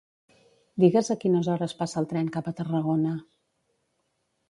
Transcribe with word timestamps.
Digues 0.83 1.11
a 1.15 1.17
quines 1.25 1.51
hores 1.55 1.77
passa 1.83 2.01
el 2.03 2.09
tren 2.15 2.35
cap 2.39 2.53
a 2.53 2.57
Tarragona. 2.63 3.17